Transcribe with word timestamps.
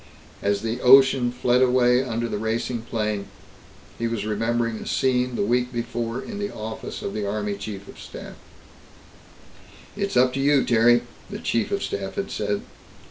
As 0.41 0.63
the 0.63 0.81
ocean 0.81 1.31
fled 1.31 1.61
away 1.61 2.01
under 2.03 2.27
the 2.27 2.39
racing 2.39 2.81
plane, 2.81 3.27
he 3.99 4.07
was 4.07 4.25
remembering 4.25 4.77
a 4.77 4.87
scene 4.87 5.35
the 5.35 5.43
week 5.45 5.71
before 5.71 6.19
in 6.19 6.39
the 6.39 6.51
office 6.51 7.03
of 7.03 7.13
the 7.13 7.29
Army 7.29 7.53
Chief 7.55 7.87
of 7.87 7.99
Staff. 7.99 8.33
"It's 9.95 10.17
up 10.17 10.33
to 10.33 10.39
you, 10.39 10.65
Terry," 10.65 11.03
the 11.29 11.37
Chief 11.37 11.69
of 11.71 11.83
Staff 11.83 12.15
had 12.15 12.31
said. 12.31 12.63